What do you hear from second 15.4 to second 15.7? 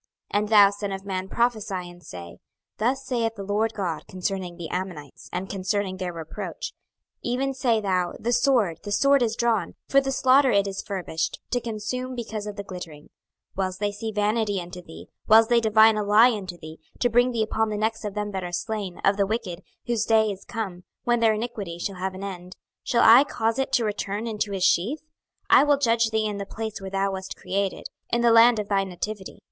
they